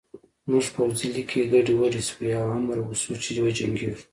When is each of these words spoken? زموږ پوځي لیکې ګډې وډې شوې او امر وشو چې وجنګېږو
زموږ 0.45 0.65
پوځي 0.75 1.07
لیکې 1.15 1.41
ګډې 1.51 1.73
وډې 1.79 2.01
شوې 2.09 2.29
او 2.41 2.47
امر 2.57 2.77
وشو 2.81 3.13
چې 3.23 3.41
وجنګېږو 3.45 4.03